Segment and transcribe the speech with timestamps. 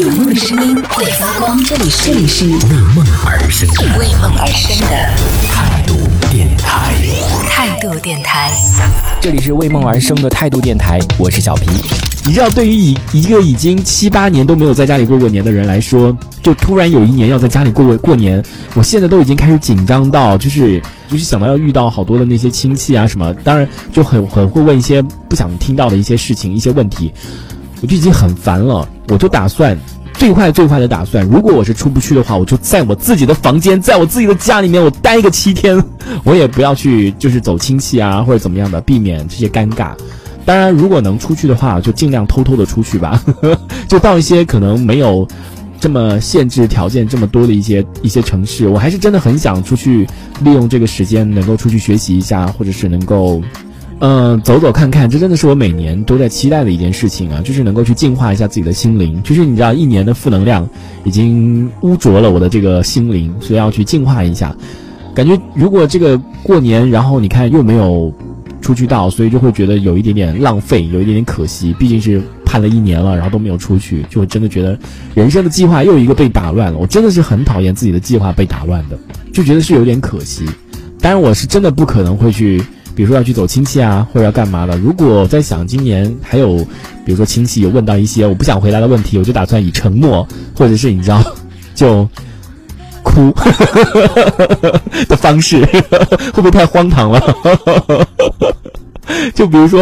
[0.00, 2.16] 有梦的声音会发光，这里是为
[2.94, 4.96] 梦而生为梦而生的
[5.52, 5.94] 态度
[6.30, 6.94] 电台。
[7.50, 8.50] 态度电台。
[9.20, 11.66] 这里是为梦而生的态度电台，我是小皮。
[12.24, 20.80] 你知道，对于一一个已经七八年都没有在家里过过年的人来说，就突然有一年要在家里过过过年，我现在都已经开始紧张到，就是
[21.10, 27.12] 就是想到要遇到好多的那些亲戚啊什么，当然就很很会问一些不想听到的一些事情、一些问题，
[27.82, 28.88] 我就已经很烦了。
[29.08, 29.78] 我就打算
[30.14, 35.84] 最坏最坏的打算，如果我是出不去的话，我就在我自己的房间，在我自己的家里面，我待个七天，
[36.24, 39.90] 我也不要去就是走亲戚啊或者怎么样的，避免这些尴尬。
[40.44, 43.22] 当然，如果能出去的话，就尽量偷偷的出去吧，
[43.88, 45.26] 就到一些可能没有
[45.80, 50.06] 这么限制条件这么多的一些一些城市，我还是真的很想出去，
[50.40, 53.40] 利用这个时间能够出去学习一下，或者是能够，
[54.04, 59.22] 嗯、走走看看，这真的是我每年都在期待的一件事情啊，就是能够去净化一下自己的心灵。
[59.22, 60.68] 就是你知道，一年的负能量
[61.04, 64.56] 已经污浊了我的这个心灵，所以要去净化一下。
[65.14, 68.12] 感觉如果这个过年，然后你看又没有
[68.60, 71.72] 出去到，所以就会觉得有一点点浪费，有一点点可惜。
[71.78, 74.76] 毕竟是盼了一年了，然后都没有出去，就真的觉得
[75.14, 76.78] 人生的计划又一个被打乱了。
[76.78, 78.98] 我真的是很讨厌自己的计划被打乱的，
[79.32, 80.44] 就觉得是有点可惜。
[81.00, 82.60] 当然，我是真的不可能会去，
[82.94, 84.76] 比如说要去走亲戚啊，或者要干嘛的。
[84.78, 86.56] 如果在想今年还有，
[87.04, 91.22] 比如说亲戚有问到一些我不想回答的问题，我就打算以沉默，或者是你知道，
[91.74, 92.08] 就。
[93.04, 93.34] 哭
[95.08, 95.64] 的方式
[96.32, 97.20] 会不会太荒唐了？
[99.34, 99.80] 就比如说，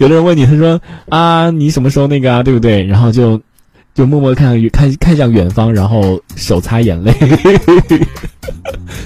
[0.00, 2.84] 有的人问你，他说啊，你什么时候那个啊，对不对？
[2.84, 3.40] 然后就
[3.94, 7.12] 就默默看看看向远方，然后手擦眼泪，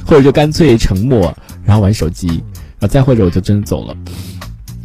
[0.06, 1.32] 或者就干脆沉默，
[1.66, 2.42] 然后玩手机，
[2.80, 3.96] 啊再或者我就真走了。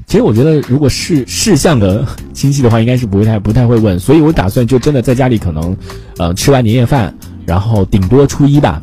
[0.05, 5.75] 其实我觉得，如果是事项的 亲戚的话，应该是不会太不太会问，所以我打算就真的在家里可能，
[6.17, 7.13] 呃，吃完年夜饭，
[7.45, 8.80] 然后顶多初一吧。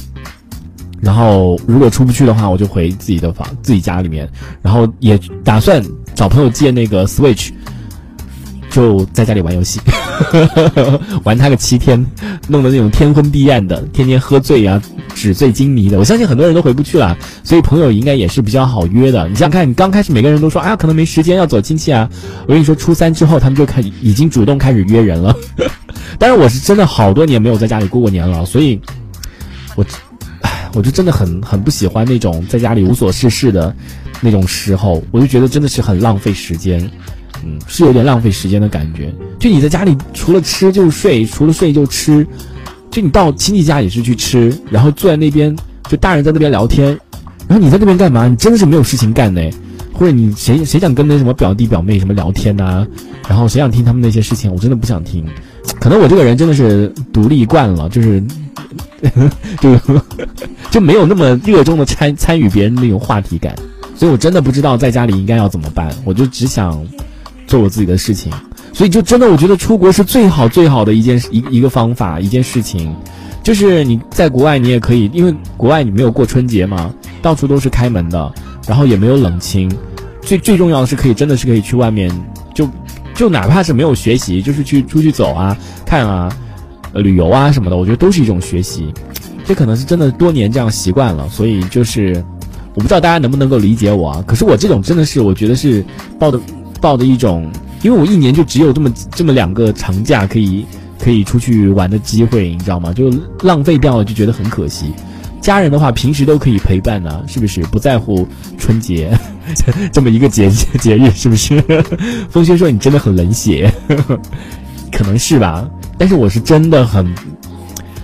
[1.01, 4.29] 然后如果出不去的话，我就回自己的房自己家里面，
[4.61, 5.83] 然后也打算
[6.15, 7.51] 找朋友借那个 Switch，
[8.71, 9.81] 就在家里玩游戏，
[11.25, 12.05] 玩他个七天，
[12.49, 14.81] 弄得那种天昏地暗的，天天喝醉啊，
[15.15, 15.99] 纸醉金迷的。
[15.99, 19.29] 我相信很多人都回不去了，所以朋友应该也是比较好约的。
[19.29, 22.09] 你想看，你刚开始每个人都说，哎呀，可能没时间要走亲戚啊。
[22.47, 25.35] 我跟你说，初三之后他们就开已经主动开始约人了。
[26.19, 28.81] 当然，我是真的好多年没有在家里过过年了，所以
[29.77, 29.85] 我。
[30.73, 33.75] 我就真的很很不喜欢那种在家里无所事事的
[34.21, 36.89] 那种时候，我就觉得真的是很浪费时间，
[37.45, 39.13] 嗯，是有点浪费时间的感觉。
[39.39, 42.27] 就你在家里除了吃就是睡，除了睡就吃，
[42.91, 45.57] 就你到亲戚家也是去吃，然后坐在那边，
[45.89, 46.89] 就大人在那边聊天，
[47.49, 48.29] 然后你在那边干嘛？
[48.29, 49.41] 你真的是没有事情干呢，
[49.93, 52.87] 或者你谁谁想跟那什么表弟表妹什么聊天呐、
[53.29, 55.25] 然后谁想听他们那些事情，我真的不想听。
[55.79, 58.23] 可能我这个人真的是独立惯了，就是
[59.61, 59.79] 就
[60.71, 63.55] 就没有那么热衷的参参与别人那种话题感，
[63.97, 65.91] 所以我真的不知道在家里应该要怎么办。
[66.05, 66.85] 我就只想
[67.51, 68.33] 做我自己的事情，
[68.73, 72.95] 所以就真的我觉得出国是最好最好的一件一一个方法一件事情，
[73.43, 78.33] 就是你在国外你也可以，因为国外你没有过春节嘛，到处都是开门的，
[78.69, 79.69] 然后也没有冷清，
[80.23, 82.09] 最最重要的是可以真的是可以去外面
[82.55, 82.69] 就。
[83.13, 86.35] 就哪怕是没有学习，就是去出去走啊、看啊、
[86.95, 88.91] 旅游啊什么的，我觉得都是一种学习。
[89.45, 92.25] 这可能是真的多年这样习惯了，所以就是
[92.73, 94.25] 我不知道大家能不能够理解我啊。
[94.27, 95.85] 可是我这种真的是，我觉得是
[96.19, 96.41] 抱的
[96.81, 97.51] 抱的一种，
[97.83, 100.65] 因为我一年就只有这么这么两个长假可以
[100.99, 102.93] 可以出去玩的机会，你知道吗？
[102.93, 104.93] 就浪费掉了，就觉得很可惜。
[105.41, 107.63] 家人的话，平时都可以陪伴呢、是不是？
[107.63, 109.19] 不在乎春节
[109.91, 111.63] 这么一个节节日，是不是？
[112.29, 113.73] 风轩说你真的很冷血，
[114.93, 115.67] 可能是吧。
[115.97, 117.11] 但是我是真的很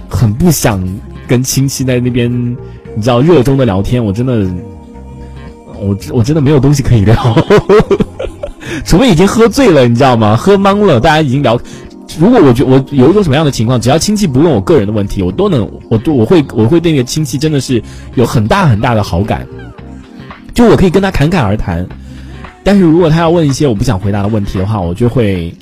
[0.09, 0.82] 很不想
[1.26, 2.32] 跟亲戚在那边，
[2.94, 4.47] 你知道热衷的聊天，我真的，
[5.78, 7.15] 我我真的没有东西可以聊，
[8.84, 10.37] 除非已经喝醉了，你知道吗？
[10.37, 11.59] 喝懵了，大家已经聊。
[12.19, 17.83] 如果我觉我有一种什么样的情况，只要亲戚不问我个人的问题，我都能，我都我会我会对那个亲戚真的是
[18.15, 19.47] 有很大很大的好感，
[20.54, 21.86] 就我可以跟他侃侃而谈。
[22.62, 25.54] 但是如果他要问一些我不想回答的问题的话，我就会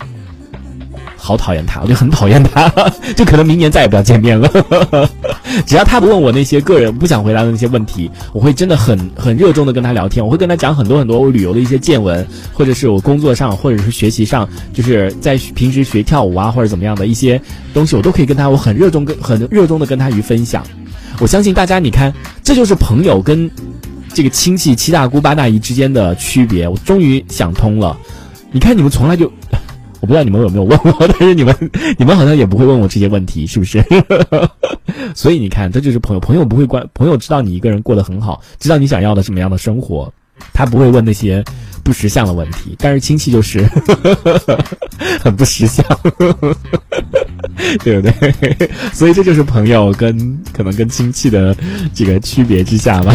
[1.25, 2.69] 好讨厌他，我就很讨厌他，
[3.17, 4.47] 就可能明年再也不要见面了。
[5.65, 17.41] 只要他不问我那些个人不想回答的那些问题，我会真的很很热衷的跟他聊天，我会跟他讲很多很多我旅游的一些见闻，或者是我工作上或者是学习上，就是在平时学跳舞啊或者怎么样的一些
[17.73, 20.63] 东西，我都可以跟他，我很热衷跟很热衷的跟他于分享。
[21.21, 22.13] 我相信大家，你看，
[22.43, 23.51] 这就是朋友跟
[24.13, 26.69] 这个亲戚七大姑八大姨之间的区别。
[26.69, 27.97] 我终于想通了，
[28.53, 29.33] 你看你们从来就。
[30.05, 31.57] 我不知道你们有没有问我， 但是你们
[31.97, 33.83] 你们好像也不会问我这些问题，是不是？
[35.17, 40.13] 所以你看，这就是朋友，朋友不会关，朋友知道你一个人过得很好，知道你想要的什么样的生活，
[40.53, 41.43] 他不会问那些
[41.83, 42.77] 不识相的问题。
[42.79, 43.67] 但是亲戚就是
[45.25, 45.83] 很不识相，
[47.83, 48.71] 对不对？
[48.93, 51.57] 所以这就是朋友跟可能跟亲戚的
[51.95, 53.15] 这个区别之下吧。